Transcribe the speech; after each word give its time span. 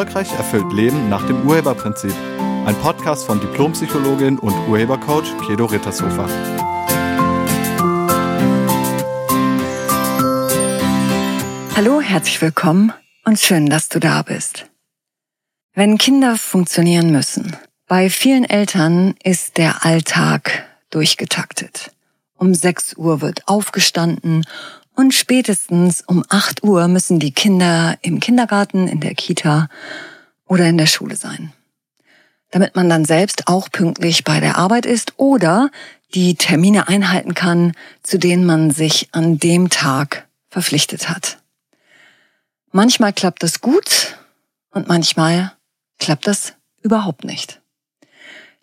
Erfolgreich 0.00 0.32
erfüllt 0.32 0.72
Leben 0.72 1.10
nach 1.10 1.26
dem 1.26 1.46
Urheberprinzip. 1.46 2.14
Ein 2.64 2.74
Podcast 2.76 3.26
von 3.26 3.38
Diplompsychologin 3.38 4.38
und 4.38 4.54
Urhebercoach 4.66 5.26
Kedo 5.46 5.66
Rittershofer. 5.66 6.26
Hallo, 11.76 12.00
herzlich 12.00 12.40
willkommen 12.40 12.94
und 13.26 13.38
schön, 13.38 13.66
dass 13.66 13.90
du 13.90 14.00
da 14.00 14.22
bist. 14.22 14.70
Wenn 15.74 15.98
Kinder 15.98 16.36
funktionieren 16.36 17.12
müssen, 17.12 17.54
bei 17.86 18.08
vielen 18.08 18.44
Eltern 18.44 19.16
ist 19.22 19.58
der 19.58 19.84
Alltag 19.84 20.64
durchgetaktet. 20.88 21.90
Um 22.38 22.54
6 22.54 22.96
Uhr 22.96 23.20
wird 23.20 23.46
aufgestanden 23.48 24.46
und 24.94 25.14
spätestens 25.14 26.02
um 26.02 26.24
8 26.28 26.62
Uhr 26.64 26.88
müssen 26.88 27.18
die 27.18 27.32
Kinder 27.32 27.96
im 28.02 28.20
Kindergarten, 28.20 28.88
in 28.88 29.00
der 29.00 29.14
Kita 29.14 29.68
oder 30.46 30.66
in 30.66 30.78
der 30.78 30.86
Schule 30.86 31.16
sein. 31.16 31.52
Damit 32.50 32.74
man 32.74 32.88
dann 32.88 33.04
selbst 33.04 33.46
auch 33.46 33.70
pünktlich 33.70 34.24
bei 34.24 34.40
der 34.40 34.58
Arbeit 34.58 34.84
ist 34.86 35.14
oder 35.16 35.70
die 36.14 36.34
Termine 36.34 36.88
einhalten 36.88 37.34
kann, 37.34 37.72
zu 38.02 38.18
denen 38.18 38.44
man 38.44 38.70
sich 38.70 39.08
an 39.12 39.38
dem 39.38 39.70
Tag 39.70 40.28
verpflichtet 40.48 41.08
hat. 41.08 41.38
Manchmal 42.72 43.12
klappt 43.12 43.42
es 43.44 43.60
gut 43.60 44.16
und 44.70 44.88
manchmal 44.88 45.52
klappt 45.98 46.26
das 46.26 46.54
überhaupt 46.82 47.24
nicht. 47.24 47.59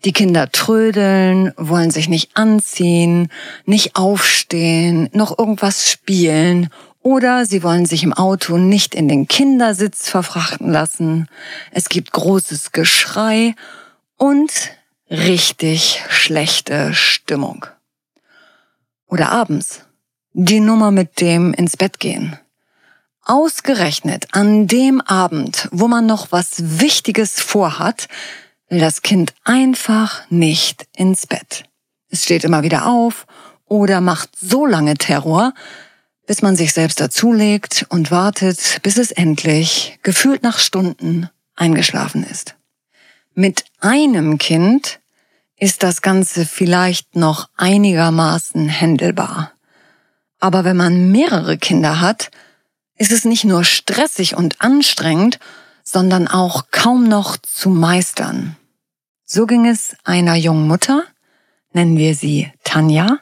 Die 0.05 0.13
Kinder 0.13 0.51
trödeln, 0.51 1.53
wollen 1.57 1.89
sich 1.91 2.07
nicht 2.07 2.37
anziehen, 2.37 3.29
nicht 3.65 3.95
aufstehen, 3.95 5.09
noch 5.11 5.37
irgendwas 5.37 5.89
spielen 5.89 6.69
oder 7.01 7.45
sie 7.45 7.63
wollen 7.63 7.85
sich 7.85 8.03
im 8.03 8.13
Auto 8.13 8.57
nicht 8.57 8.93
in 8.93 9.07
den 9.07 9.27
Kindersitz 9.27 10.09
verfrachten 10.09 10.69
lassen. 10.69 11.29
Es 11.71 11.89
gibt 11.89 12.11
großes 12.11 12.73
Geschrei 12.73 13.55
und 14.17 14.51
richtig 15.09 16.03
schlechte 16.09 16.93
Stimmung. 16.93 17.65
Oder 19.07 19.31
abends. 19.31 19.85
Die 20.33 20.59
Nummer 20.59 20.91
mit 20.91 21.21
dem 21.21 21.53
ins 21.53 21.77
Bett 21.77 21.99
gehen. 21.99 22.37
Ausgerechnet 23.23 24.27
an 24.33 24.67
dem 24.67 25.01
Abend, 25.01 25.69
wo 25.71 25.87
man 25.87 26.05
noch 26.05 26.31
was 26.31 26.79
Wichtiges 26.79 27.39
vorhat, 27.39 28.07
will 28.69 28.79
das 28.79 29.01
Kind 29.01 29.33
einfach 29.43 30.29
nicht 30.29 30.87
ins 30.95 31.27
Bett. 31.27 31.63
Es 32.09 32.23
steht 32.23 32.43
immer 32.43 32.63
wieder 32.63 32.85
auf 32.85 33.25
oder 33.65 34.01
macht 34.01 34.29
so 34.39 34.65
lange 34.65 34.95
Terror, 34.95 35.53
bis 36.25 36.41
man 36.41 36.55
sich 36.55 36.73
selbst 36.73 36.99
dazulegt 36.99 37.85
und 37.89 38.11
wartet, 38.11 38.79
bis 38.83 38.97
es 38.97 39.11
endlich, 39.11 39.97
gefühlt 40.03 40.43
nach 40.43 40.59
Stunden, 40.59 41.29
eingeschlafen 41.55 42.23
ist. 42.23 42.55
Mit 43.33 43.65
einem 43.79 44.37
Kind 44.37 44.99
ist 45.57 45.83
das 45.83 46.01
Ganze 46.01 46.45
vielleicht 46.45 47.15
noch 47.15 47.49
einigermaßen 47.55 48.67
händelbar. 48.67 49.51
Aber 50.39 50.63
wenn 50.65 50.77
man 50.77 51.11
mehrere 51.11 51.57
Kinder 51.57 51.99
hat, 51.99 52.29
ist 52.97 53.11
es 53.11 53.25
nicht 53.25 53.43
nur 53.43 53.63
stressig 53.63 54.35
und 54.35 54.61
anstrengend, 54.61 55.39
sondern 55.83 56.27
auch 56.27 56.65
kaum 56.71 57.07
noch 57.07 57.37
zu 57.37 57.69
meistern. 57.69 58.56
So 59.29 59.45
ging 59.45 59.67
es 59.67 59.93
einer 60.05 60.35
jungen 60.35 60.69
Mutter, 60.69 61.03
nennen 61.73 61.97
wir 61.97 62.15
sie 62.15 62.49
Tanja, 62.63 63.19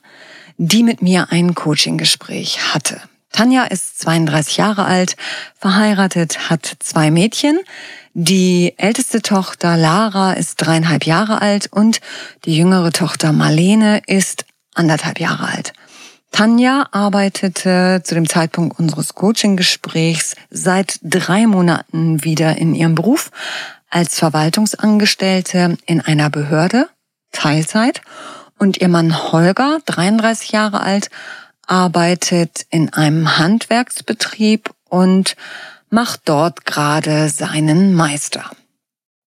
die 0.57 0.83
mit 0.83 1.01
mir 1.01 1.31
ein 1.31 1.55
Coaching-Gespräch 1.55 2.75
hatte. 2.75 3.01
Tanja 3.31 3.63
ist 3.63 4.01
32 4.01 4.57
Jahre 4.57 4.85
alt, 4.85 5.15
verheiratet, 5.55 6.51
hat 6.51 6.71
zwei 6.77 7.09
Mädchen. 7.09 7.59
Die 8.13 8.75
älteste 8.77 9.23
Tochter 9.23 9.77
Lara 9.77 10.33
ist 10.33 10.57
dreieinhalb 10.57 11.07
Jahre 11.07 11.41
alt 11.41 11.73
und 11.73 12.01
die 12.45 12.55
jüngere 12.55 12.91
Tochter 12.91 13.33
Marlene 13.33 14.03
ist 14.05 14.45
anderthalb 14.75 15.19
Jahre 15.19 15.47
alt. 15.47 15.73
Tanja 16.31 16.85
arbeitete 16.91 18.01
zu 18.03 18.13
dem 18.13 18.29
Zeitpunkt 18.29 18.77
unseres 18.77 19.15
Coaching-Gesprächs 19.15 20.35
seit 20.51 20.99
drei 21.01 21.47
Monaten 21.47 22.23
wieder 22.23 22.57
in 22.57 22.75
ihrem 22.75 22.93
Beruf 22.93 23.31
als 23.95 24.19
Verwaltungsangestellte 24.19 25.77
in 25.85 26.01
einer 26.01 26.29
Behörde, 26.29 26.89
Teilzeit. 27.31 28.01
Und 28.59 28.77
ihr 28.81 28.89
Mann 28.89 29.31
Holger, 29.31 29.79
33 29.85 30.51
Jahre 30.51 30.81
alt, 30.81 31.09
arbeitet 31.65 32.65
in 32.69 32.91
einem 32.91 33.37
Handwerksbetrieb 33.37 34.69
und 34.89 35.37
macht 35.89 36.23
dort 36.25 36.65
gerade 36.65 37.29
seinen 37.29 37.93
Meister. 37.93 38.51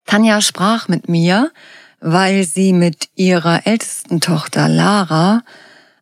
Tanja 0.07 0.41
sprach 0.41 0.87
mit 0.87 1.09
mir, 1.09 1.51
weil 1.99 2.43
sie 2.43 2.73
mit 2.73 3.09
ihrer 3.13 3.67
ältesten 3.67 4.19
Tochter 4.19 4.67
Lara 4.67 5.43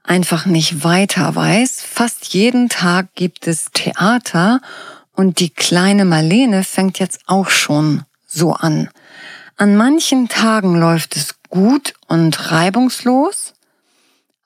einfach 0.04 0.46
nicht 0.46 0.86
weiter 0.86 1.36
weiß. 1.36 1.82
Fast 1.82 2.34
jeden 2.34 2.70
Tag 2.70 3.14
gibt 3.16 3.46
es 3.46 3.72
Theater 3.74 4.62
und 5.12 5.40
die 5.40 5.50
kleine 5.50 6.06
Marlene 6.06 6.64
fängt 6.64 7.00
jetzt 7.00 7.20
auch 7.28 7.50
schon 7.50 8.06
so 8.34 8.54
an. 8.54 8.90
An 9.56 9.76
manchen 9.76 10.30
Tagen 10.30 10.80
läuft 10.80 11.16
es 11.16 11.36
gut 11.50 11.94
und 12.08 12.52
reibungslos, 12.52 13.54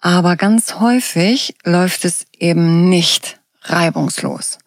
aber 0.02 0.36
ganz 0.36 0.76
häufig 0.76 1.56
läuft 1.64 2.06
es 2.06 2.26
eben 2.38 2.90
nicht 2.90 3.40
reibungslos. 3.64 4.60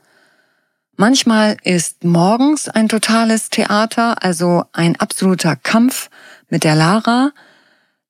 Manchmal 0.96 1.56
ist 1.62 2.04
morgens 2.04 2.68
ein 2.68 2.88
totales 2.88 3.48
Theater, 3.48 4.22
also 4.22 4.64
ein 4.72 4.96
absoluter 4.96 5.56
Kampf 5.56 6.10
mit 6.48 6.64
der 6.64 6.74
Lara, 6.74 7.32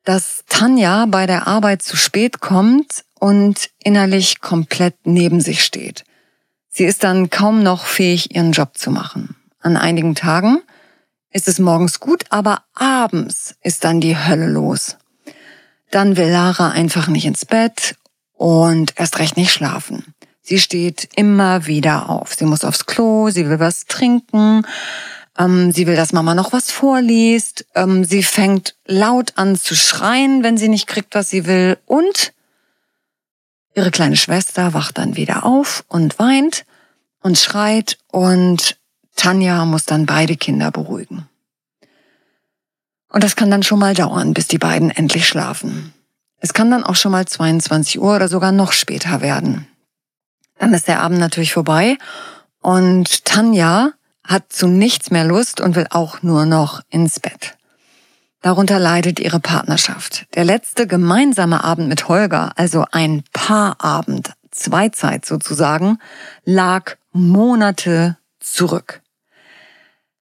dass 0.04 0.44
Tanja 0.48 1.06
bei 1.06 1.26
der 1.26 1.46
Arbeit 1.46 1.82
zu 1.82 1.96
spät 1.96 2.40
kommt 2.40 3.04
und 3.18 3.70
innerlich 3.84 4.40
komplett 4.40 4.96
neben 5.04 5.40
sich 5.40 5.62
steht. 5.62 6.04
Sie 6.68 6.84
ist 6.84 7.04
dann 7.04 7.30
kaum 7.30 7.62
noch 7.62 7.84
fähig, 7.84 8.34
ihren 8.34 8.52
Job 8.52 8.78
zu 8.78 8.90
machen. 8.90 9.36
An 9.60 9.76
einigen 9.76 10.14
Tagen 10.14 10.60
ist 11.32 11.48
es 11.48 11.58
morgens 11.58 12.00
gut, 12.00 12.24
aber 12.30 12.64
abends 12.74 13.54
ist 13.62 13.84
dann 13.84 14.00
die 14.00 14.16
Hölle 14.16 14.48
los. 14.48 14.96
Dann 15.90 16.16
will 16.16 16.28
Lara 16.28 16.70
einfach 16.70 17.08
nicht 17.08 17.24
ins 17.24 17.44
Bett 17.44 17.96
und 18.34 18.94
erst 18.96 19.18
recht 19.18 19.36
nicht 19.36 19.52
schlafen. 19.52 20.14
Sie 20.42 20.58
steht 20.58 21.08
immer 21.14 21.66
wieder 21.66 22.10
auf. 22.10 22.34
Sie 22.34 22.44
muss 22.44 22.64
aufs 22.64 22.86
Klo, 22.86 23.30
sie 23.30 23.48
will 23.48 23.60
was 23.60 23.86
trinken, 23.86 24.66
ähm, 25.38 25.72
sie 25.72 25.86
will, 25.86 25.96
dass 25.96 26.12
Mama 26.12 26.34
noch 26.34 26.52
was 26.52 26.70
vorliest. 26.70 27.66
Ähm, 27.74 28.04
sie 28.04 28.22
fängt 28.22 28.74
laut 28.86 29.34
an 29.36 29.56
zu 29.56 29.76
schreien, 29.76 30.42
wenn 30.42 30.58
sie 30.58 30.68
nicht 30.68 30.86
kriegt, 30.86 31.14
was 31.14 31.30
sie 31.30 31.46
will. 31.46 31.78
Und 31.86 32.32
ihre 33.74 33.90
kleine 33.90 34.16
Schwester 34.16 34.74
wacht 34.74 34.98
dann 34.98 35.16
wieder 35.16 35.44
auf 35.44 35.84
und 35.88 36.18
weint 36.18 36.64
und 37.22 37.38
schreit. 37.38 37.98
Und 38.10 38.79
Tanja 39.16 39.64
muss 39.64 39.84
dann 39.84 40.06
beide 40.06 40.36
Kinder 40.36 40.70
beruhigen. 40.70 41.28
Und 43.08 43.24
das 43.24 43.36
kann 43.36 43.50
dann 43.50 43.62
schon 43.62 43.78
mal 43.78 43.94
dauern, 43.94 44.34
bis 44.34 44.46
die 44.46 44.58
beiden 44.58 44.90
endlich 44.90 45.26
schlafen. 45.26 45.92
Es 46.38 46.54
kann 46.54 46.70
dann 46.70 46.84
auch 46.84 46.96
schon 46.96 47.12
mal 47.12 47.26
22 47.26 48.00
Uhr 48.00 48.16
oder 48.16 48.28
sogar 48.28 48.52
noch 48.52 48.72
später 48.72 49.20
werden. 49.20 49.66
Dann 50.58 50.72
ist 50.74 50.88
der 50.88 51.00
Abend 51.00 51.18
natürlich 51.18 51.52
vorbei 51.52 51.98
und 52.60 53.24
Tanja 53.24 53.92
hat 54.24 54.52
zu 54.52 54.68
nichts 54.68 55.10
mehr 55.10 55.24
Lust 55.24 55.60
und 55.60 55.74
will 55.74 55.86
auch 55.90 56.22
nur 56.22 56.46
noch 56.46 56.82
ins 56.88 57.20
Bett. 57.20 57.56
Darunter 58.42 58.78
leidet 58.78 59.20
ihre 59.20 59.40
Partnerschaft. 59.40 60.26
Der 60.34 60.44
letzte 60.44 60.86
gemeinsame 60.86 61.62
Abend 61.62 61.88
mit 61.88 62.08
Holger, 62.08 62.52
also 62.56 62.86
ein 62.90 63.22
Paarabend, 63.32 64.32
Zweizeit 64.50 65.26
sozusagen, 65.26 65.98
lag 66.44 66.96
Monate 67.12 68.16
zurück. 68.38 69.02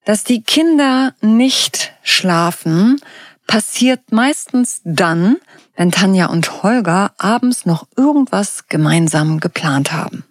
Dass 0.06 0.24
die 0.24 0.42
Kinder 0.42 1.14
nicht 1.22 1.94
schlafen, 2.04 3.00
passiert 3.48 4.12
meistens 4.12 4.82
dann, 4.84 5.38
wenn 5.76 5.92
Tanja 5.92 6.28
und 6.28 6.64
Holger 6.64 7.14
abends 7.18 7.66
noch 7.66 7.88
irgendwas 7.96 8.68
gemeinsam 8.68 9.40
geplant 9.40 9.92
haben. 9.92 10.24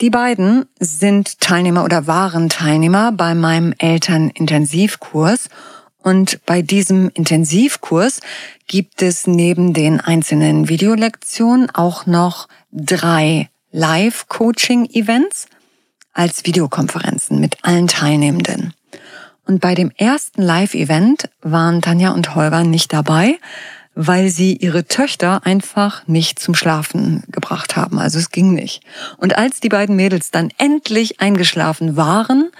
Die 0.00 0.10
beiden 0.10 0.66
sind 0.80 1.40
Teilnehmer 1.40 1.84
oder 1.84 2.06
waren 2.06 2.48
Teilnehmer 2.48 3.12
bei 3.12 3.34
meinem 3.34 3.74
Elternintensivkurs 3.78 5.48
und 5.98 6.44
bei 6.46 6.62
diesem 6.62 7.10
Intensivkurs 7.14 8.20
gibt 8.66 9.02
es 9.02 9.26
neben 9.26 9.72
den 9.72 10.00
einzelnen 10.00 10.68
Videolektionen 10.68 11.70
auch 11.70 12.06
noch 12.06 12.48
drei 12.72 13.48
Live-Coaching-Events 13.70 15.46
als 16.14 16.46
Videokonferenzen 16.46 17.40
mit 17.40 17.58
allen 17.62 17.88
Teilnehmenden. 17.88 18.72
Und 19.46 19.60
bei 19.60 19.74
dem 19.74 19.90
ersten 19.96 20.40
Live-Event 20.40 21.28
waren 21.42 21.82
Tanja 21.82 22.12
und 22.12 22.34
Holger 22.34 22.64
nicht 22.64 22.92
dabei, 22.92 23.38
weil 23.94 24.28
sie 24.30 24.56
ihre 24.56 24.86
Töchter 24.86 25.44
einfach 25.44 26.06
nicht 26.06 26.38
zum 26.38 26.54
Schlafen 26.54 27.22
gebracht 27.28 27.76
haben. 27.76 27.98
Also 27.98 28.18
es 28.18 28.30
ging 28.30 28.54
nicht. 28.54 28.82
Und 29.18 29.36
als 29.36 29.60
die 29.60 29.68
beiden 29.68 29.96
Mädels 29.96 30.30
dann 30.30 30.50
endlich 30.58 31.20
eingeschlafen 31.20 31.96
waren, 31.96 32.50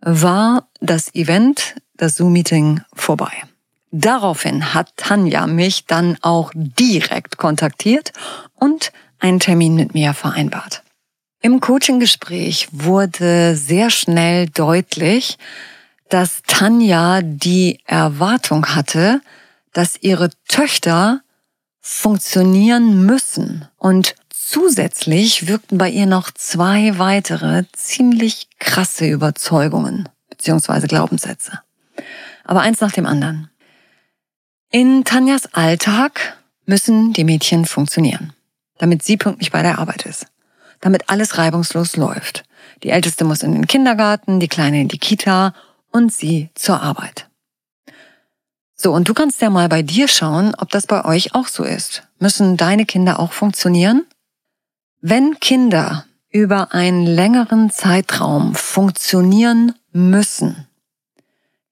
war 0.00 0.68
das 0.80 1.14
Event, 1.14 1.76
das 1.96 2.16
Zoom-Meeting 2.16 2.82
vorbei. 2.94 3.32
Daraufhin 3.90 4.72
hat 4.72 4.96
Tanja 4.96 5.46
mich 5.46 5.86
dann 5.86 6.16
auch 6.22 6.52
direkt 6.54 7.38
kontaktiert 7.38 8.12
und 8.54 8.92
einen 9.18 9.40
Termin 9.40 9.74
mit 9.74 9.94
mir 9.94 10.14
vereinbart. 10.14 10.82
Im 11.42 11.60
Coaching-Gespräch 11.60 12.68
wurde 12.70 13.56
sehr 13.56 13.88
schnell 13.88 14.48
deutlich, 14.48 15.38
dass 16.10 16.42
Tanja 16.46 17.22
die 17.22 17.80
Erwartung 17.86 18.66
hatte, 18.74 19.22
dass 19.72 19.96
ihre 20.02 20.30
Töchter 20.48 21.22
funktionieren 21.80 23.06
müssen. 23.06 23.66
Und 23.78 24.14
zusätzlich 24.28 25.46
wirkten 25.46 25.78
bei 25.78 25.88
ihr 25.88 26.06
noch 26.06 26.30
zwei 26.30 26.98
weitere 26.98 27.64
ziemlich 27.72 28.48
krasse 28.58 29.06
Überzeugungen 29.06 30.08
bzw. 30.28 30.88
Glaubenssätze. 30.88 31.60
Aber 32.44 32.60
eins 32.60 32.80
nach 32.80 32.92
dem 32.92 33.06
anderen. 33.06 33.48
In 34.70 35.04
Tanjas 35.04 35.54
Alltag 35.54 36.36
müssen 36.66 37.12
die 37.12 37.24
Mädchen 37.24 37.64
funktionieren, 37.64 38.34
damit 38.78 39.02
sie 39.02 39.16
pünktlich 39.16 39.50
bei 39.50 39.62
der 39.62 39.78
Arbeit 39.78 40.04
ist, 40.04 40.26
damit 40.80 41.08
alles 41.08 41.38
reibungslos 41.38 41.96
läuft. 41.96 42.44
Die 42.82 42.90
Älteste 42.90 43.24
muss 43.24 43.42
in 43.42 43.52
den 43.52 43.66
Kindergarten, 43.66 44.40
die 44.40 44.48
Kleine 44.48 44.80
in 44.80 44.88
die 44.88 44.98
Kita 44.98 45.54
und 45.90 46.12
sie 46.12 46.50
zur 46.54 46.80
Arbeit. 46.80 47.28
So, 48.74 48.92
und 48.92 49.08
du 49.08 49.14
kannst 49.14 49.42
ja 49.42 49.50
mal 49.50 49.68
bei 49.68 49.82
dir 49.82 50.08
schauen, 50.08 50.54
ob 50.56 50.70
das 50.70 50.86
bei 50.86 51.04
euch 51.04 51.34
auch 51.34 51.48
so 51.48 51.64
ist. 51.64 52.04
Müssen 52.18 52.56
deine 52.56 52.86
Kinder 52.86 53.20
auch 53.20 53.32
funktionieren? 53.32 54.06
Wenn 55.02 55.38
Kinder 55.38 56.06
über 56.30 56.72
einen 56.72 57.04
längeren 57.04 57.70
Zeitraum 57.70 58.54
funktionieren 58.54 59.74
müssen, 59.92 60.66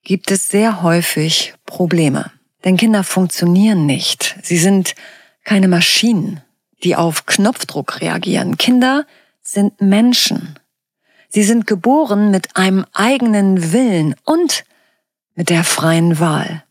gibt 0.02 0.30
es 0.30 0.48
sehr 0.48 0.82
häufig 0.82 1.54
Probleme. 1.64 2.30
Denn 2.64 2.76
Kinder 2.76 3.04
funktionieren 3.04 3.86
nicht. 3.86 4.36
Sie 4.42 4.58
sind 4.58 4.94
keine 5.44 5.68
Maschinen, 5.68 6.42
die 6.82 6.96
auf 6.96 7.26
Knopfdruck 7.26 8.00
reagieren. 8.00 8.56
Kinder 8.56 9.06
sind 9.42 9.80
Menschen. 9.80 10.58
Sie 11.28 11.42
sind 11.42 11.66
geboren 11.66 12.30
mit 12.30 12.56
einem 12.56 12.86
eigenen 12.92 13.72
Willen 13.72 14.14
und 14.24 14.64
mit 15.34 15.50
der 15.50 15.64
freien 15.64 16.18
Wahl. 16.20 16.64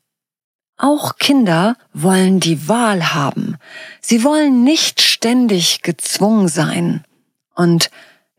Auch 0.78 1.18
Kinder 1.18 1.76
wollen 1.94 2.40
die 2.40 2.68
Wahl 2.68 3.14
haben. 3.14 3.58
Sie 4.00 4.24
wollen 4.24 4.64
nicht 4.64 5.02
ständig 5.02 5.82
gezwungen 5.82 6.48
sein. 6.48 7.04
Und 7.56 7.90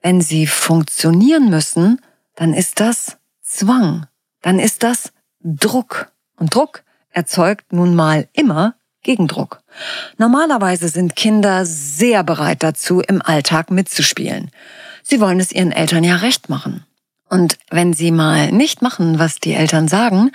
wenn 0.03 0.21
sie 0.21 0.47
funktionieren 0.47 1.51
müssen, 1.51 2.01
dann 2.37 2.55
ist 2.55 2.79
das 2.79 3.17
Zwang. 3.43 4.07
Dann 4.41 4.61
ist 4.61 4.85
das 4.85 5.13
Druck. 5.41 6.13
Und 6.37 6.55
Druck 6.55 6.85
erzeugt 7.11 7.73
nun 7.73 7.97
mal 7.97 8.29
immer 8.33 8.77
Gegendruck. 9.03 9.63
Normalerweise 10.17 10.89
sind 10.89 11.17
Kinder 11.17 11.65
sehr 11.65 12.25
bereit 12.25 12.63
dazu, 12.63 13.01
im 13.01 13.23
Alltag 13.23 13.71
mitzuspielen. 13.71 14.51
Sie 15.03 15.21
wollen 15.21 15.41
es 15.41 15.53
ihren 15.53 15.73
Eltern 15.73 16.05
ja 16.05 16.17
recht 16.17 16.49
machen. 16.49 16.85
Und 17.29 17.59
wenn 17.71 17.93
sie 17.93 18.11
mal 18.11 18.51
nicht 18.53 18.83
machen, 18.83 19.19
was 19.19 19.39
die 19.39 19.53
Eltern 19.53 19.87
sagen, 19.87 20.31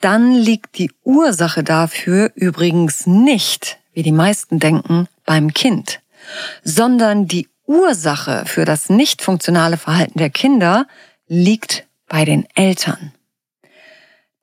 dann 0.00 0.32
liegt 0.34 0.78
die 0.78 0.90
Ursache 1.04 1.62
dafür 1.62 2.32
übrigens 2.34 3.06
nicht, 3.06 3.78
wie 3.92 4.02
die 4.02 4.12
meisten 4.12 4.58
denken, 4.58 5.08
beim 5.26 5.52
Kind, 5.52 6.00
sondern 6.62 7.26
die 7.26 7.48
Ursache 7.66 8.44
für 8.46 8.64
das 8.64 8.88
nicht 8.88 9.20
funktionale 9.20 9.76
Verhalten 9.76 10.18
der 10.18 10.30
Kinder 10.30 10.86
liegt 11.26 11.86
bei 12.08 12.24
den 12.24 12.46
Eltern. 12.54 13.12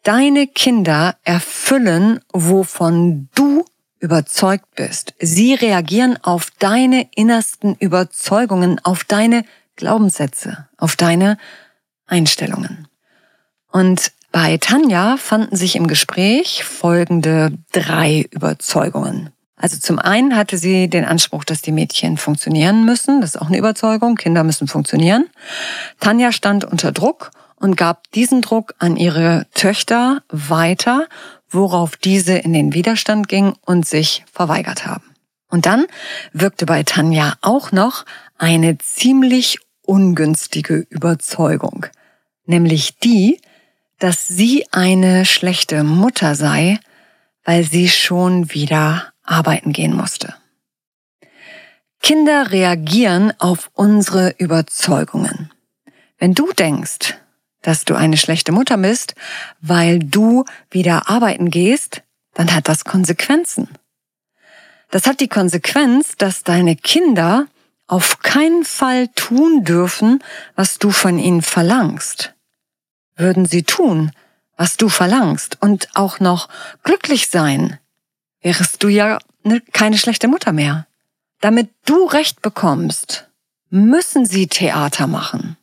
Deine 0.06 0.46
Kinder 0.46 1.16
erfüllen, 1.24 2.20
wovon 2.32 3.28
du 3.34 3.66
überzeugt 4.00 4.76
bist. 4.76 5.16
Sie 5.20 5.56
reagieren 5.56 6.20
auf 6.22 6.52
deine 6.60 7.08
innersten 7.16 7.74
Überzeugungen, 7.80 8.80
auf 8.84 9.04
deine 9.04 9.46
Glaubenssätze, 9.78 10.68
auf 10.78 10.96
deine 10.96 11.40
Einstellungen. 12.06 12.88
Und 13.72 14.12
bei 14.32 14.58
Tanja 14.58 15.18
fanden 15.18 15.56
sich 15.56 15.76
im 15.76 15.88
Gespräch 15.88 16.64
folgende 16.64 17.54
drei 17.72 18.28
Überzeugungen. 18.30 19.32
Also 19.56 19.80
zum 19.80 19.98
einen 19.98 20.36
hatte 20.38 20.60
sie 20.60 20.88
den 20.88 21.06
Anspruch, 21.06 21.46
dass 21.46 21.64
die 21.64 21.72
Mädchen 21.72 22.18
funktionieren 22.18 22.86
müssen. 22.86 23.22
Das 23.22 23.32
ist 23.32 23.42
auch 23.42 23.48
eine 23.48 23.58
Überzeugung. 23.58 24.18
Kinder 24.18 24.44
müssen 24.44 24.68
funktionieren. 24.68 25.32
Tanja 26.00 26.32
stand 26.32 26.64
unter 26.64 26.92
Druck 26.92 27.32
und 27.56 27.78
gab 27.78 28.12
diesen 28.12 28.42
Druck 28.42 28.76
an 28.80 28.98
ihre 28.98 29.48
Töchter 29.54 30.22
weiter, 30.30 31.08
worauf 31.50 31.98
diese 31.98 32.38
in 32.38 32.54
den 32.54 32.74
Widerstand 32.74 33.28
ging 33.28 33.54
und 33.66 33.86
sich 33.86 34.26
verweigert 34.32 34.86
haben. 34.86 35.16
Und 35.50 35.66
dann 35.66 35.86
wirkte 36.34 36.66
bei 36.66 36.84
Tanja 36.84 37.34
auch 37.42 37.72
noch 37.72 38.06
eine 38.38 38.78
ziemlich 38.78 39.60
ungünstige 39.84 40.86
Überzeugung, 40.90 41.86
nämlich 42.46 42.98
die, 43.00 43.40
dass 44.00 44.28
sie 44.28 44.66
eine 44.72 45.26
schlechte 45.26 45.84
Mutter 45.84 46.36
sei, 46.36 46.80
weil 47.44 47.64
sie 47.64 47.88
schon 47.90 48.52
wieder 48.54 49.14
arbeiten 49.24 49.72
gehen 49.72 49.96
musste. 49.96 50.36
Kinder 52.02 52.52
reagieren 52.52 53.34
auf 53.40 53.72
unsere 53.74 54.36
Überzeugungen. 54.38 55.52
Wenn 56.18 56.34
du 56.34 56.52
denkst, 56.52 57.16
dass 57.66 57.84
du 57.84 57.96
eine 57.96 58.18
schlechte 58.18 58.52
Mutter 58.52 58.78
bist, 58.78 59.16
weil 59.60 59.98
du 59.98 60.46
wieder 60.70 61.10
arbeiten 61.10 61.50
gehst, 61.50 62.04
dann 62.36 62.54
hat 62.54 62.68
das 62.68 62.86
Konsequenzen. 62.86 63.70
Das 64.92 65.08
hat 65.08 65.20
die 65.20 65.28
Konsequenz, 65.28 66.16
dass 66.16 66.44
deine 66.44 66.76
Kinder 66.76 67.48
auf 67.88 68.20
keinen 68.20 68.64
Fall 68.66 69.08
tun 69.10 69.64
dürfen, 69.64 70.24
was 70.56 70.78
du 70.78 70.92
von 70.92 71.18
ihnen 71.18 71.42
verlangst. 71.42 72.34
Würden 73.16 73.48
sie 73.48 73.64
tun, 73.64 74.12
was 74.58 74.78
du 74.78 74.88
verlangst 74.88 75.58
und 75.60 75.90
auch 75.96 76.20
noch 76.20 76.50
glücklich 76.84 77.30
sein, 77.30 77.80
wärst 78.42 78.84
du 78.84 78.90
ja 78.90 79.18
ne, 79.44 79.62
keine 79.74 79.98
schlechte 79.98 80.28
Mutter 80.28 80.52
mehr. 80.52 80.86
Damit 81.42 81.70
du 81.86 82.06
Recht 82.06 82.44
bekommst, 82.44 83.28
müssen 83.72 84.26
sie 84.26 84.48
Theater 84.48 85.08
machen. 85.08 85.58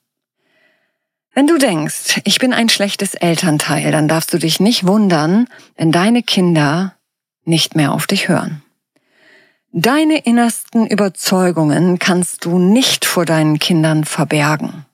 Wenn 1.34 1.46
du 1.46 1.56
denkst, 1.56 2.20
ich 2.24 2.38
bin 2.38 2.52
ein 2.52 2.68
schlechtes 2.68 3.14
Elternteil, 3.14 3.90
dann 3.90 4.06
darfst 4.06 4.32
du 4.34 4.38
dich 4.38 4.60
nicht 4.60 4.86
wundern, 4.86 5.48
wenn 5.76 5.90
deine 5.90 6.22
Kinder 6.22 6.94
nicht 7.44 7.74
mehr 7.74 7.92
auf 7.92 8.06
dich 8.06 8.28
hören. 8.28 8.62
Deine 9.72 10.18
innersten 10.18 10.86
Überzeugungen 10.86 11.98
kannst 11.98 12.44
du 12.44 12.58
nicht 12.58 13.06
vor 13.06 13.24
deinen 13.24 13.58
Kindern 13.58 14.04
verbergen. 14.04 14.84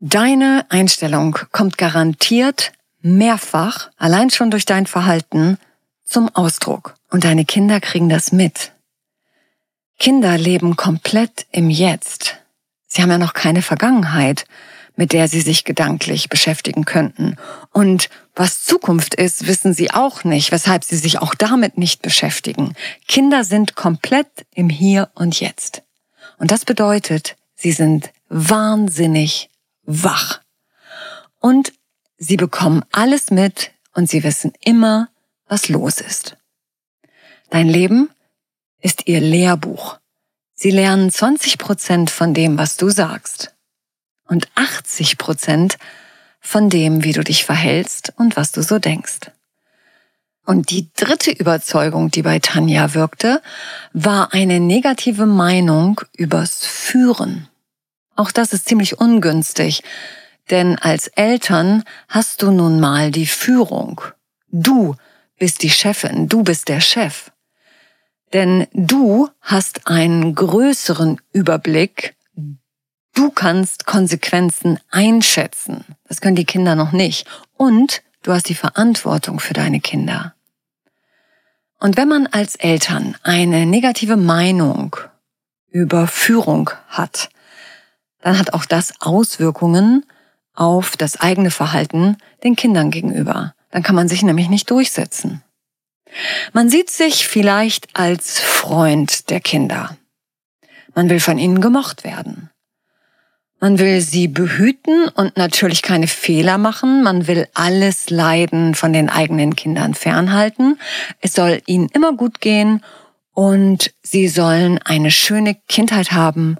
Deine 0.00 0.66
Einstellung 0.68 1.38
kommt 1.52 1.78
garantiert 1.78 2.72
mehrfach, 3.00 3.90
allein 3.96 4.28
schon 4.28 4.50
durch 4.50 4.66
dein 4.66 4.86
Verhalten, 4.86 5.56
zum 6.04 6.28
Ausdruck. 6.34 6.94
Und 7.10 7.24
deine 7.24 7.46
Kinder 7.46 7.80
kriegen 7.80 8.10
das 8.10 8.32
mit. 8.32 8.72
Kinder 9.98 10.36
leben 10.36 10.76
komplett 10.76 11.46
im 11.50 11.70
Jetzt. 11.70 12.36
Sie 12.86 13.00
haben 13.00 13.10
ja 13.10 13.18
noch 13.18 13.32
keine 13.32 13.62
Vergangenheit 13.62 14.44
mit 14.96 15.12
der 15.12 15.28
sie 15.28 15.40
sich 15.40 15.64
gedanklich 15.64 16.28
beschäftigen 16.28 16.84
könnten. 16.84 17.36
Und 17.72 18.10
was 18.34 18.64
Zukunft 18.64 19.14
ist, 19.14 19.46
wissen 19.46 19.74
sie 19.74 19.90
auch 19.90 20.24
nicht, 20.24 20.52
weshalb 20.52 20.84
sie 20.84 20.96
sich 20.96 21.18
auch 21.18 21.34
damit 21.34 21.78
nicht 21.78 22.02
beschäftigen. 22.02 22.74
Kinder 23.08 23.44
sind 23.44 23.74
komplett 23.74 24.46
im 24.54 24.68
Hier 24.68 25.10
und 25.14 25.40
Jetzt. 25.40 25.82
Und 26.38 26.50
das 26.50 26.64
bedeutet, 26.64 27.36
sie 27.54 27.72
sind 27.72 28.10
wahnsinnig 28.28 29.50
wach. 29.84 30.40
Und 31.38 31.72
sie 32.18 32.36
bekommen 32.36 32.84
alles 32.92 33.30
mit 33.30 33.72
und 33.94 34.08
sie 34.08 34.22
wissen 34.24 34.52
immer, 34.60 35.08
was 35.46 35.68
los 35.68 36.00
ist. 36.00 36.36
Dein 37.50 37.68
Leben 37.68 38.10
ist 38.80 39.06
ihr 39.06 39.20
Lehrbuch. 39.20 39.98
Sie 40.54 40.70
lernen 40.70 41.10
20 41.10 41.58
Prozent 41.58 42.10
von 42.10 42.34
dem, 42.34 42.58
was 42.58 42.76
du 42.76 42.90
sagst 42.90 43.54
und 44.30 44.48
80 44.54 45.18
Prozent 45.18 45.76
von 46.40 46.70
dem, 46.70 47.04
wie 47.04 47.12
du 47.12 47.22
dich 47.22 47.44
verhältst 47.44 48.14
und 48.16 48.36
was 48.36 48.52
du 48.52 48.62
so 48.62 48.78
denkst. 48.78 49.30
Und 50.46 50.70
die 50.70 50.88
dritte 50.96 51.30
Überzeugung, 51.30 52.10
die 52.10 52.22
bei 52.22 52.38
Tanja 52.38 52.94
wirkte, 52.94 53.42
war 53.92 54.32
eine 54.32 54.58
negative 54.58 55.26
Meinung 55.26 56.00
übers 56.16 56.64
Führen. 56.64 57.48
Auch 58.16 58.30
das 58.30 58.52
ist 58.52 58.66
ziemlich 58.66 58.98
ungünstig, 58.98 59.82
denn 60.48 60.78
als 60.78 61.08
Eltern 61.08 61.84
hast 62.08 62.42
du 62.42 62.50
nun 62.50 62.80
mal 62.80 63.10
die 63.10 63.26
Führung. 63.26 64.00
Du 64.50 64.96
bist 65.38 65.62
die 65.62 65.70
Chefin, 65.70 66.28
du 66.28 66.42
bist 66.42 66.68
der 66.68 66.80
Chef. 66.80 67.30
Denn 68.32 68.66
du 68.72 69.28
hast 69.40 69.86
einen 69.88 70.34
größeren 70.34 71.20
Überblick 71.32 72.14
Du 73.14 73.30
kannst 73.30 73.86
Konsequenzen 73.86 74.78
einschätzen. 74.90 75.84
Das 76.08 76.20
können 76.20 76.36
die 76.36 76.44
Kinder 76.44 76.74
noch 76.74 76.92
nicht. 76.92 77.26
Und 77.56 78.02
du 78.22 78.32
hast 78.32 78.48
die 78.48 78.54
Verantwortung 78.54 79.40
für 79.40 79.54
deine 79.54 79.80
Kinder. 79.80 80.34
Und 81.78 81.96
wenn 81.96 82.08
man 82.08 82.26
als 82.26 82.56
Eltern 82.56 83.16
eine 83.22 83.66
negative 83.66 84.16
Meinung 84.16 84.96
über 85.70 86.06
Führung 86.06 86.70
hat, 86.88 87.30
dann 88.20 88.38
hat 88.38 88.52
auch 88.52 88.66
das 88.66 89.00
Auswirkungen 89.00 90.04
auf 90.54 90.96
das 90.96 91.18
eigene 91.18 91.50
Verhalten 91.50 92.18
den 92.44 92.54
Kindern 92.54 92.90
gegenüber. 92.90 93.54
Dann 93.70 93.82
kann 93.82 93.94
man 93.94 94.08
sich 94.08 94.22
nämlich 94.22 94.48
nicht 94.48 94.70
durchsetzen. 94.70 95.42
Man 96.52 96.68
sieht 96.68 96.90
sich 96.90 97.26
vielleicht 97.26 97.96
als 97.96 98.40
Freund 98.40 99.30
der 99.30 99.40
Kinder. 99.40 99.96
Man 100.94 101.08
will 101.08 101.20
von 101.20 101.38
ihnen 101.38 101.60
gemocht 101.60 102.04
werden. 102.04 102.50
Man 103.62 103.78
will 103.78 104.00
sie 104.00 104.26
behüten 104.26 105.08
und 105.08 105.36
natürlich 105.36 105.82
keine 105.82 106.08
Fehler 106.08 106.56
machen. 106.56 107.02
Man 107.02 107.26
will 107.26 107.46
alles 107.52 108.08
Leiden 108.08 108.74
von 108.74 108.94
den 108.94 109.10
eigenen 109.10 109.54
Kindern 109.54 109.92
fernhalten. 109.92 110.78
Es 111.20 111.34
soll 111.34 111.60
ihnen 111.66 111.90
immer 111.90 112.14
gut 112.14 112.40
gehen 112.40 112.82
und 113.34 113.92
sie 114.02 114.28
sollen 114.28 114.78
eine 114.78 115.10
schöne 115.10 115.56
Kindheit 115.68 116.12
haben 116.12 116.56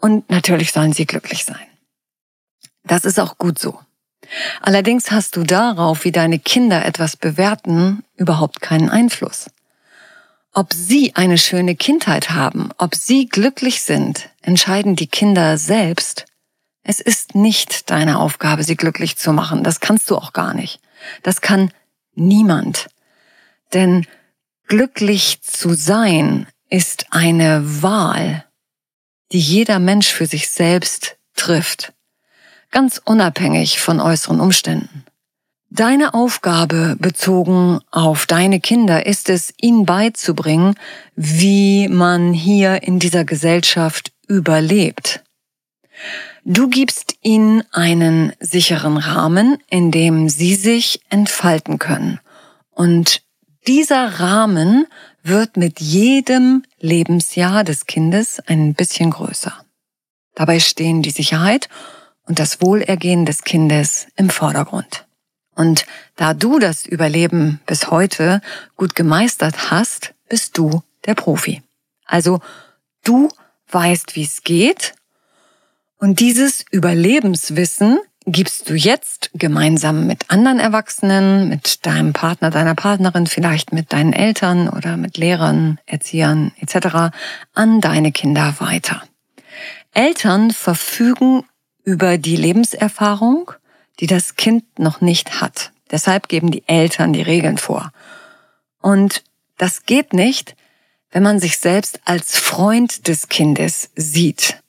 und 0.00 0.30
natürlich 0.30 0.72
sollen 0.72 0.92
sie 0.92 1.04
glücklich 1.04 1.44
sein. 1.44 1.66
Das 2.84 3.04
ist 3.04 3.18
auch 3.18 3.38
gut 3.38 3.58
so. 3.58 3.80
Allerdings 4.60 5.10
hast 5.10 5.34
du 5.34 5.42
darauf, 5.42 6.04
wie 6.04 6.12
deine 6.12 6.38
Kinder 6.38 6.84
etwas 6.84 7.16
bewerten, 7.16 8.04
überhaupt 8.16 8.60
keinen 8.60 8.88
Einfluss. 8.88 9.50
Ob 10.52 10.72
sie 10.72 11.14
eine 11.16 11.38
schöne 11.38 11.74
Kindheit 11.74 12.30
haben, 12.30 12.70
ob 12.78 12.94
sie 12.94 13.26
glücklich 13.26 13.82
sind, 13.82 14.30
entscheiden 14.42 14.94
die 14.94 15.08
Kinder 15.08 15.58
selbst 15.58 16.24
es 16.88 17.00
ist 17.00 17.34
nicht 17.34 17.90
deine 17.90 18.20
Aufgabe, 18.20 18.62
sie 18.62 18.76
glücklich 18.76 19.16
zu 19.16 19.32
machen. 19.32 19.64
Das 19.64 19.80
kannst 19.80 20.08
du 20.08 20.16
auch 20.16 20.32
gar 20.32 20.54
nicht. 20.54 20.78
Das 21.24 21.40
kann 21.40 21.72
niemand. 22.14 22.86
Denn 23.74 24.06
glücklich 24.68 25.42
zu 25.42 25.74
sein 25.74 26.46
ist 26.70 27.06
eine 27.10 27.82
Wahl, 27.82 28.44
die 29.32 29.40
jeder 29.40 29.80
Mensch 29.80 30.12
für 30.12 30.26
sich 30.26 30.48
selbst 30.48 31.16
trifft. 31.34 31.92
Ganz 32.70 33.02
unabhängig 33.04 33.80
von 33.80 33.98
äußeren 33.98 34.38
Umständen. 34.38 35.04
Deine 35.68 36.14
Aufgabe 36.14 36.94
bezogen 37.00 37.80
auf 37.90 38.26
deine 38.26 38.60
Kinder 38.60 39.06
ist 39.06 39.28
es, 39.28 39.52
ihnen 39.60 39.86
beizubringen, 39.86 40.76
wie 41.16 41.88
man 41.88 42.32
hier 42.32 42.84
in 42.84 43.00
dieser 43.00 43.24
Gesellschaft 43.24 44.12
überlebt. 44.28 45.24
Du 46.48 46.68
gibst 46.68 47.16
ihnen 47.22 47.64
einen 47.72 48.32
sicheren 48.38 48.98
Rahmen, 48.98 49.58
in 49.68 49.90
dem 49.90 50.28
sie 50.28 50.54
sich 50.54 51.00
entfalten 51.08 51.80
können. 51.80 52.20
Und 52.70 53.22
dieser 53.66 54.20
Rahmen 54.20 54.86
wird 55.24 55.56
mit 55.56 55.80
jedem 55.80 56.62
Lebensjahr 56.78 57.64
des 57.64 57.86
Kindes 57.86 58.38
ein 58.46 58.74
bisschen 58.74 59.10
größer. 59.10 59.54
Dabei 60.36 60.60
stehen 60.60 61.02
die 61.02 61.10
Sicherheit 61.10 61.68
und 62.26 62.38
das 62.38 62.62
Wohlergehen 62.62 63.26
des 63.26 63.42
Kindes 63.42 64.06
im 64.14 64.30
Vordergrund. 64.30 65.04
Und 65.56 65.84
da 66.14 66.32
du 66.32 66.60
das 66.60 66.86
Überleben 66.86 67.60
bis 67.66 67.90
heute 67.90 68.40
gut 68.76 68.94
gemeistert 68.94 69.72
hast, 69.72 70.14
bist 70.28 70.56
du 70.56 70.84
der 71.06 71.16
Profi. 71.16 71.64
Also 72.04 72.38
du 73.02 73.30
weißt, 73.72 74.14
wie 74.14 74.22
es 74.22 74.44
geht 74.44 74.94
und 75.98 76.20
dieses 76.20 76.64
Überlebenswissen 76.70 77.98
gibst 78.26 78.68
du 78.68 78.74
jetzt 78.74 79.30
gemeinsam 79.34 80.06
mit 80.06 80.30
anderen 80.30 80.58
Erwachsenen, 80.58 81.48
mit 81.48 81.86
deinem 81.86 82.12
Partner, 82.12 82.50
deiner 82.50 82.74
Partnerin, 82.74 83.26
vielleicht 83.26 83.72
mit 83.72 83.92
deinen 83.92 84.12
Eltern 84.12 84.68
oder 84.68 84.96
mit 84.96 85.16
Lehrern, 85.16 85.78
Erziehern 85.86 86.52
etc. 86.60 87.16
an 87.54 87.80
deine 87.80 88.12
Kinder 88.12 88.56
weiter. 88.58 89.02
Eltern 89.94 90.50
verfügen 90.50 91.44
über 91.84 92.18
die 92.18 92.36
Lebenserfahrung, 92.36 93.52
die 94.00 94.06
das 94.06 94.34
Kind 94.34 94.78
noch 94.78 95.00
nicht 95.00 95.40
hat. 95.40 95.72
Deshalb 95.90 96.28
geben 96.28 96.50
die 96.50 96.66
Eltern 96.66 97.12
die 97.12 97.22
Regeln 97.22 97.58
vor. 97.58 97.92
Und 98.82 99.22
das 99.56 99.84
geht 99.86 100.12
nicht, 100.12 100.56
wenn 101.12 101.22
man 101.22 101.38
sich 101.38 101.58
selbst 101.58 102.00
als 102.04 102.36
Freund 102.36 103.06
des 103.06 103.28
Kindes 103.28 103.90
sieht 103.94 104.60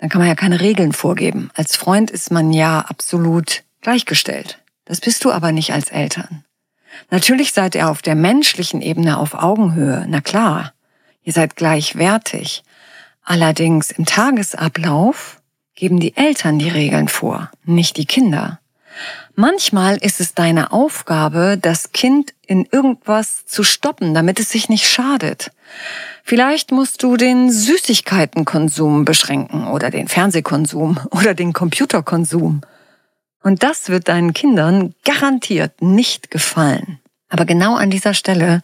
dann 0.00 0.08
kann 0.08 0.20
man 0.20 0.28
ja 0.28 0.34
keine 0.34 0.60
Regeln 0.60 0.92
vorgeben. 0.92 1.50
Als 1.54 1.76
Freund 1.76 2.10
ist 2.10 2.30
man 2.30 2.52
ja 2.52 2.80
absolut 2.80 3.62
gleichgestellt. 3.82 4.58
Das 4.86 5.00
bist 5.00 5.24
du 5.24 5.30
aber 5.30 5.52
nicht 5.52 5.72
als 5.72 5.90
Eltern. 5.90 6.44
Natürlich 7.10 7.52
seid 7.52 7.74
ihr 7.74 7.88
auf 7.88 8.02
der 8.02 8.14
menschlichen 8.14 8.80
Ebene 8.80 9.18
auf 9.18 9.34
Augenhöhe, 9.34 10.06
na 10.08 10.20
klar. 10.20 10.72
Ihr 11.22 11.34
seid 11.34 11.54
gleichwertig. 11.54 12.64
Allerdings 13.22 13.90
im 13.90 14.06
Tagesablauf 14.06 15.40
geben 15.74 16.00
die 16.00 16.16
Eltern 16.16 16.58
die 16.58 16.70
Regeln 16.70 17.08
vor, 17.08 17.50
nicht 17.64 17.98
die 17.98 18.06
Kinder. 18.06 18.58
Manchmal 19.34 19.96
ist 19.98 20.20
es 20.20 20.34
deine 20.34 20.72
Aufgabe, 20.72 21.58
das 21.60 21.92
Kind 21.92 22.34
in 22.46 22.66
irgendwas 22.70 23.44
zu 23.46 23.62
stoppen, 23.62 24.14
damit 24.14 24.40
es 24.40 24.50
sich 24.50 24.68
nicht 24.68 24.88
schadet. 24.88 25.52
Vielleicht 26.24 26.70
musst 26.70 27.02
du 27.02 27.16
den 27.16 27.50
Süßigkeitenkonsum 27.50 29.04
beschränken 29.04 29.68
oder 29.68 29.90
den 29.90 30.08
Fernsehkonsum 30.08 31.00
oder 31.10 31.34
den 31.34 31.52
Computerkonsum. 31.52 32.62
Und 33.42 33.62
das 33.62 33.88
wird 33.88 34.08
deinen 34.08 34.34
Kindern 34.34 34.94
garantiert 35.04 35.80
nicht 35.80 36.30
gefallen. 36.30 37.00
Aber 37.28 37.44
genau 37.46 37.76
an 37.76 37.90
dieser 37.90 38.12
Stelle 38.12 38.60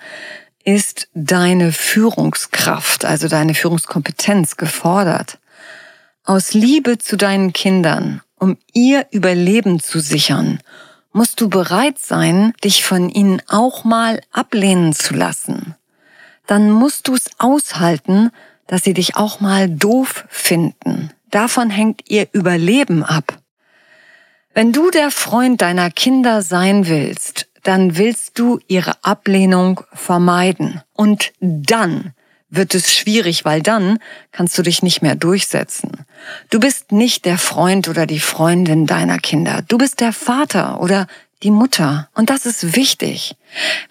ist 0.65 1.09
deine 1.15 1.73
Führungskraft, 1.73 3.05
also 3.05 3.29
deine 3.29 3.55
Führungskompetenz 3.55 4.57
gefordert. 4.57 5.39
Aus 6.25 6.53
Liebe 6.53 6.99
zu 6.99 7.17
deinen 7.17 7.53
Kindern, 7.53 8.21
um 8.39 8.59
ihr 8.75 9.07
Überleben 9.13 9.81
zu 9.81 10.01
sichern, 10.01 10.61
musst 11.13 11.41
du 11.41 11.49
bereit 11.49 11.99
sein, 11.99 12.53
dich 12.65 12.85
von 12.85 13.09
ihnen 13.09 13.41
auch 13.47 13.85
mal 13.85 14.21
ablehnen 14.33 14.93
zu 14.93 15.15
lassen 15.15 15.76
dann 16.47 16.71
musst 16.71 17.09
du 17.09 17.15
es 17.15 17.31
aushalten, 17.39 18.31
dass 18.67 18.83
sie 18.83 18.95
dich 18.95 19.17
auch 19.17 19.41
mal 19.41 19.69
doof 19.69 20.25
finden. 20.29 21.11
Davon 21.31 21.71
hängt 21.71 22.09
ihr 22.09 22.29
Überleben 22.33 23.03
ab. 23.03 23.39
Wenn 24.55 24.73
du 24.73 24.91
der 24.91 25.11
Freund 25.11 25.61
deiner 25.61 25.91
Kinder 25.91 26.43
sein 26.43 26.89
willst, 26.89 27.49
dann 27.63 27.97
willst 27.97 28.39
du 28.39 28.61
ihre 28.69 29.05
Ablehnung 29.05 29.83
vermeiden. 29.93 30.83
Und 30.95 31.33
dann 31.41 32.15
wird 32.49 32.75
es 32.75 32.95
schwierig, 32.95 33.45
weil 33.45 33.61
dann 33.61 33.99
kannst 34.33 34.57
du 34.57 34.63
dich 34.63 34.83
nicht 34.83 35.03
mehr 35.03 35.17
durchsetzen. 35.17 36.07
Du 36.51 36.61
bist 36.61 36.93
nicht 36.93 37.25
der 37.25 37.39
Freund 37.39 37.89
oder 37.89 38.07
die 38.07 38.21
Freundin 38.21 38.87
deiner 38.87 39.19
Kinder. 39.19 39.63
Du 39.67 39.79
bist 39.79 40.01
der 40.01 40.13
Vater 40.13 40.81
oder 40.81 41.07
die 41.43 41.51
Mutter. 41.51 42.09
Und 42.15 42.31
das 42.31 42.47
ist 42.47 42.77
wichtig. 42.77 43.37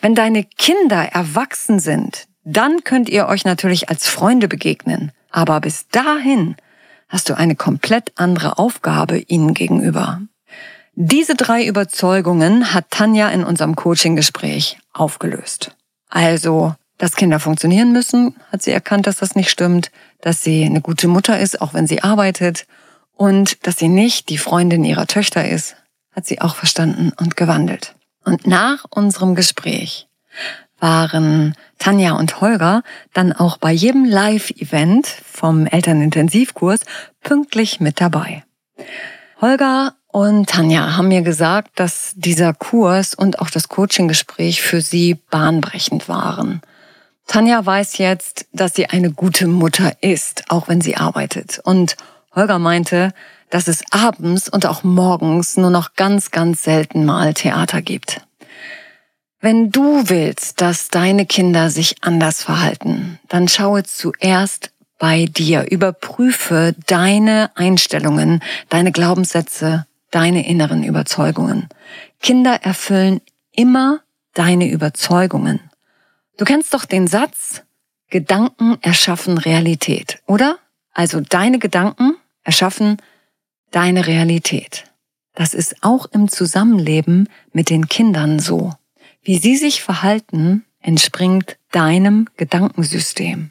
Wenn 0.01 0.15
deine 0.15 0.43
Kinder 0.43 1.03
erwachsen 1.03 1.79
sind, 1.79 2.27
dann 2.45 2.83
könnt 2.83 3.09
ihr 3.09 3.27
euch 3.27 3.43
natürlich 3.43 3.89
als 3.89 4.07
Freunde 4.07 4.47
begegnen. 4.47 5.11
Aber 5.31 5.59
bis 5.59 5.89
dahin 5.89 6.55
hast 7.09 7.29
du 7.29 7.37
eine 7.37 7.55
komplett 7.55 8.13
andere 8.15 8.57
Aufgabe 8.57 9.17
ihnen 9.17 9.53
gegenüber. 9.53 10.21
Diese 10.93 11.35
drei 11.35 11.65
Überzeugungen 11.65 12.73
hat 12.73 12.89
Tanja 12.89 13.27
in 13.29 13.43
unserem 13.43 13.75
Coaching-Gespräch 13.75 14.77
aufgelöst. 14.93 15.75
Also, 16.09 16.75
dass 16.97 17.17
Kinder 17.17 17.41
funktionieren 17.41 17.91
müssen, 17.91 18.35
hat 18.51 18.61
sie 18.61 18.71
erkannt, 18.71 19.05
dass 19.05 19.17
das 19.17 19.35
nicht 19.35 19.49
stimmt, 19.49 19.91
dass 20.21 20.41
sie 20.41 20.63
eine 20.63 20.79
gute 20.79 21.09
Mutter 21.09 21.37
ist, 21.37 21.61
auch 21.61 21.73
wenn 21.73 21.87
sie 21.87 22.01
arbeitet, 22.01 22.65
und 23.17 23.65
dass 23.65 23.77
sie 23.77 23.87
nicht 23.87 24.29
die 24.29 24.37
Freundin 24.37 24.83
ihrer 24.83 25.07
Töchter 25.07 25.47
ist, 25.47 25.75
hat 26.11 26.25
sie 26.25 26.41
auch 26.41 26.55
verstanden 26.55 27.11
und 27.17 27.35
gewandelt. 27.35 27.95
Und 28.23 28.47
nach 28.47 28.85
unserem 28.89 29.35
Gespräch 29.35 30.07
waren 30.85 31.55
Tanja 31.79 32.11
und 32.11 32.41
Holger 32.41 32.83
dann 33.11 33.33
auch 33.33 33.57
bei 33.57 33.71
jedem 33.71 34.05
Live-Event 34.05 35.07
vom 35.07 35.65
Elternintensivkurs 35.65 36.81
pünktlich 37.23 37.79
mit 37.79 37.99
dabei. 37.99 38.43
Holger 39.41 39.95
und 40.09 40.47
Tanja 40.47 40.95
haben 40.95 41.07
mir 41.07 41.23
gesagt, 41.23 41.71
dass 41.79 42.13
dieser 42.15 42.53
Kurs 42.53 43.15
und 43.15 43.39
auch 43.39 43.49
das 43.49 43.67
Coaching-Gespräch 43.67 44.61
für 44.61 44.79
sie 44.79 45.15
bahnbrechend 45.15 46.07
waren. 46.07 46.61
Tanja 47.25 47.65
weiß 47.65 47.97
jetzt, 47.97 48.45
dass 48.53 48.75
sie 48.75 48.85
eine 48.85 49.11
gute 49.11 49.47
Mutter 49.47 49.91
ist, 50.01 50.43
auch 50.49 50.67
wenn 50.67 50.81
sie 50.81 50.97
arbeitet. 50.97 51.59
Und 51.63 51.97
Holger 52.35 52.59
meinte, 52.59 53.11
dass 53.49 53.67
es 53.67 53.83
abends 53.89 54.49
und 54.49 54.67
auch 54.67 54.83
morgens 54.83 55.57
nur 55.57 55.71
noch 55.71 55.95
ganz, 55.95 56.29
ganz 56.29 56.63
selten 56.63 57.05
mal 57.05 57.33
Theater 57.33 57.81
gibt. 57.81 58.21
Wenn 59.45 59.69
du 59.69 60.09
willst, 60.09 60.59
dass 60.59 60.87
deine 60.87 61.27
Kinder 61.27 61.69
sich 61.69 61.97
anders 62.01 62.41
verhalten, 62.41 63.19
dann 63.27 63.47
schaue 63.47 63.83
zuerst 63.83 64.71
bei 64.97 65.27
dir. 65.27 65.71
Überprüfe 65.71 66.73
deine 66.87 67.51
Einstellungen, 67.53 68.41
deine 68.69 68.91
Glaubenssätze, 68.91 69.85
deine 70.09 70.47
inneren 70.47 70.83
Überzeugungen. 70.83 71.69
Kinder 72.23 72.55
erfüllen 72.63 73.21
immer 73.51 73.99
deine 74.33 74.67
Überzeugungen. 74.67 75.59
Du 76.37 76.45
kennst 76.45 76.73
doch 76.73 76.85
den 76.85 77.05
Satz, 77.05 77.61
Gedanken 78.09 78.79
erschaffen 78.81 79.37
Realität, 79.37 80.23
oder? 80.25 80.57
Also 80.91 81.21
deine 81.21 81.59
Gedanken 81.59 82.15
erschaffen 82.43 82.97
deine 83.69 84.07
Realität. 84.07 84.85
Das 85.35 85.53
ist 85.53 85.75
auch 85.83 86.07
im 86.07 86.29
Zusammenleben 86.29 87.29
mit 87.53 87.69
den 87.69 87.87
Kindern 87.89 88.39
so. 88.39 88.73
Wie 89.25 89.39
sie 89.39 89.58
sich 89.58 89.82
verhalten, 89.82 90.65
entspringt 90.82 91.58
deinem 91.72 92.27
Gedankensystem. 92.38 93.50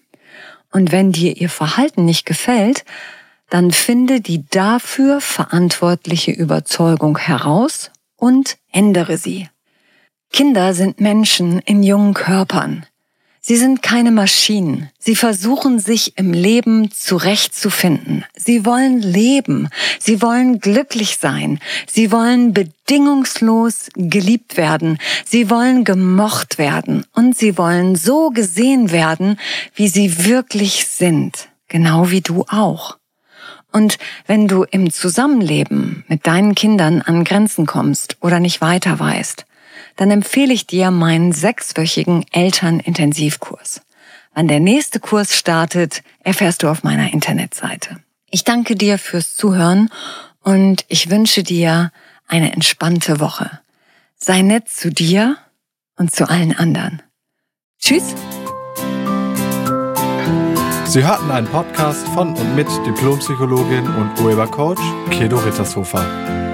Und 0.71 0.93
wenn 0.93 1.11
dir 1.11 1.37
ihr 1.37 1.51
Verhalten 1.51 2.05
nicht 2.05 2.27
gefällt, 2.27 2.85
dann 3.51 3.73
finde 3.73 4.21
die 4.21 4.47
dafür 4.49 5.21
verantwortliche 5.21 6.31
Überzeugung 6.31 7.19
heraus 7.19 7.91
und 8.17 8.57
ändere 8.71 9.19
sie. 9.19 9.49
Kinder 10.33 10.75
sind 10.75 11.01
Menschen 11.01 11.59
in 11.59 11.83
jungen 11.83 12.15
Körpern. 12.15 12.87
Sie 13.47 13.57
sind 13.57 13.83
keine 13.83 14.11
Maschinen. 14.11 14.89
Sie 14.99 15.15
versuchen 15.15 15.79
sich 15.79 16.17
im 16.17 16.33
Leben 16.33 16.91
zurechtzufinden. 16.91 18.25
Sie 18.35 18.65
wollen 18.65 19.03
leben. 19.03 19.69
Sie 19.99 20.23
wollen 20.23 20.61
glücklich 20.61 21.19
sein. 21.21 21.59
Sie 21.87 22.11
wollen 22.11 22.55
bedingungslos 22.55 23.91
geliebt 23.97 24.57
werden. 24.57 24.97
Sie 25.27 25.51
wollen 25.51 25.85
gemocht 25.85 26.57
werden. 26.57 27.05
Und 27.13 27.37
sie 27.37 27.59
wollen 27.59 27.97
so 27.97 28.31
gesehen 28.31 28.91
werden, 28.93 29.39
wie 29.75 29.89
sie 29.89 30.25
wirklich 30.25 30.87
sind. 30.87 31.51
Genau 31.69 32.11
wie 32.11 32.23
du 32.23 32.47
auch. 32.49 32.97
Und 33.71 33.99
wenn 34.27 34.49
du 34.49 34.65
im 34.65 34.91
Zusammenleben 34.91 36.03
mit 36.09 36.27
deinen 36.27 36.55
Kindern 36.55 37.03
an 37.03 37.25
Grenzen 37.25 37.67
kommst 37.67 38.17
oder 38.23 38.41
nicht 38.41 38.63
weiter 38.63 38.99
weißt, 38.99 39.45
dann 39.97 40.11
empfehle 40.11 40.53
ich 40.53 40.67
dir 40.67 40.91
meinen 40.91 41.33
sechswöchigen 41.33 42.25
Elternintensivkurs. 42.33 43.83
Wann 44.35 44.49
der 44.49 44.61
nächste 44.61 45.01
Kurs 45.01 45.37
startet, 45.37 46.03
erfährst 46.21 46.63
du 46.63 46.69
auf 46.69 46.83
meiner 46.83 47.13
Internetseite. 47.13 47.99
Ich 48.31 48.43
danke 48.43 48.75
dir 48.75 48.99
fürs 48.99 49.37
Zuhören 49.37 49.91
und 50.43 50.85
ich 50.89 51.11
wünsche 51.11 51.45
dir 51.45 51.93
eine 52.27 52.53
entspannte 52.53 53.21
Woche. 53.21 53.61
Sei 54.17 54.43
nett 54.43 54.69
zu 54.69 54.91
dir 54.91 55.37
und 55.97 56.13
zu 56.13 56.29
allen 56.29 56.57
anderen. 56.57 57.03
Tschüss! 57.79 58.15
Sie 60.87 61.05
hörten 61.05 61.31
einen 61.31 61.47
Podcast 61.47 62.07
von 62.09 62.35
und 62.35 62.55
mit 62.55 62.69
Diplompsychologin 62.87 63.87
und 63.87 64.21
Urhebercoach 64.21 64.81
Kedo 65.11 65.39
Rittershofer. 65.39 66.44